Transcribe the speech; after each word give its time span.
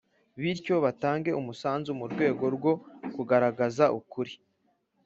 bityo 0.41 0.75
batange 0.85 1.31
umusanzu 1.41 1.89
mu 1.99 2.05
rwego 2.11 2.45
rwo 2.55 2.73
kugaragaza 3.15 3.85
ukuri, 3.99 4.33